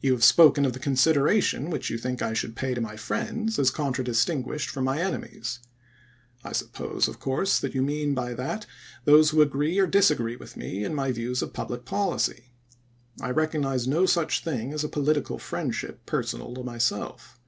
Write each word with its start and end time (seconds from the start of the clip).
"You 0.00 0.10
have 0.14 0.24
spoken 0.24 0.64
of 0.64 0.72
the 0.72 0.80
consideration 0.80 1.70
which 1.70 1.88
you 1.88 1.96
think 1.96 2.20
I 2.20 2.32
should 2.32 2.56
pay 2.56 2.74
to 2.74 2.80
my 2.80 2.96
friends 2.96 3.60
as 3.60 3.70
contra 3.70 4.02
distinguished 4.02 4.68
from 4.68 4.84
my 4.84 5.00
enemies. 5.00 5.60
I 6.42 6.50
suppose, 6.50 7.06
of 7.06 7.20
course, 7.20 7.60
that 7.60 7.72
you 7.72 7.80
mean 7.80 8.12
by 8.12 8.34
that 8.34 8.66
those 9.04 9.30
who 9.30 9.36
agi'ee 9.46 9.80
or 9.80 9.86
disagree 9.86 10.34
with 10.34 10.56
me 10.56 10.82
in 10.82 10.96
my 10.96 11.12
views 11.12 11.42
of 11.42 11.52
public 11.52 11.84
policy. 11.84 12.46
I 13.20 13.30
recognize 13.30 13.86
no 13.86 14.04
such 14.04 14.42
thing 14.42 14.72
as 14.72 14.82
a 14.82 14.88
political 14.88 15.38
friendship 15.38 16.06
personal 16.06 16.54
to 16.54 16.64
myself. 16.64 17.38